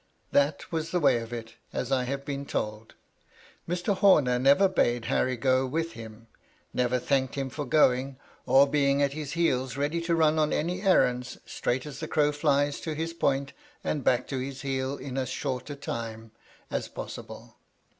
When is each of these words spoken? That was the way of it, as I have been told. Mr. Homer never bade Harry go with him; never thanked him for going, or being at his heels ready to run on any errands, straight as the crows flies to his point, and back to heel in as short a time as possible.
That 0.31 0.71
was 0.71 0.89
the 0.89 0.99
way 0.99 1.19
of 1.19 1.31
it, 1.31 1.57
as 1.71 1.91
I 1.91 2.05
have 2.05 2.25
been 2.25 2.43
told. 2.47 2.95
Mr. 3.69 3.95
Homer 3.95 4.39
never 4.39 4.67
bade 4.67 5.05
Harry 5.05 5.37
go 5.37 5.67
with 5.67 5.91
him; 5.91 6.25
never 6.73 6.97
thanked 6.97 7.35
him 7.35 7.51
for 7.51 7.65
going, 7.65 8.17
or 8.47 8.65
being 8.65 9.03
at 9.03 9.13
his 9.13 9.33
heels 9.33 9.77
ready 9.77 10.01
to 10.01 10.15
run 10.15 10.39
on 10.39 10.51
any 10.51 10.81
errands, 10.81 11.37
straight 11.45 11.85
as 11.85 11.99
the 11.99 12.07
crows 12.07 12.37
flies 12.37 12.79
to 12.81 12.95
his 12.95 13.13
point, 13.13 13.53
and 13.83 14.03
back 14.03 14.27
to 14.29 14.39
heel 14.39 14.97
in 14.97 15.19
as 15.19 15.29
short 15.29 15.69
a 15.69 15.75
time 15.75 16.31
as 16.71 16.87
possible. 16.87 17.57